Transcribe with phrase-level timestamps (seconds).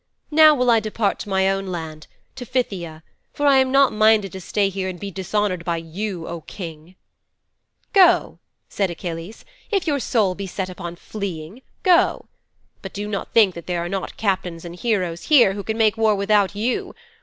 [0.31, 3.03] Now will I depart to my own land, to Phthia,
[3.33, 6.95] for I am not minded to stay here and be dishonoured by you, O King."'
[7.93, 9.35] '"Go," said Agamemnon,
[9.69, 12.25] "if your soul be set upon fleeing, go.
[12.81, 15.97] But do not think that there are not captains and heroes here who can make
[15.97, 16.95] war without you.